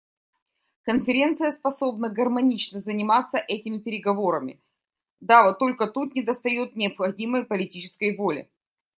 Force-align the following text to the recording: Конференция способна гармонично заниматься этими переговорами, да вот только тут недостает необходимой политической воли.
Конференция 0.81 1.51
способна 1.51 2.09
гармонично 2.11 2.79
заниматься 2.79 3.37
этими 3.37 3.77
переговорами, 3.77 4.59
да 5.19 5.43
вот 5.45 5.59
только 5.59 5.85
тут 5.85 6.15
недостает 6.15 6.75
необходимой 6.75 7.45
политической 7.45 8.17
воли. 8.17 8.49